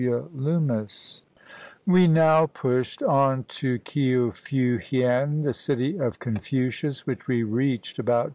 [0.03, 0.29] W.
[0.33, 1.21] LOOMIS
[1.85, 7.43] We now pushed on to Kjo feu hien, the city of Con fucius, which we
[7.43, 8.29] reached about 2.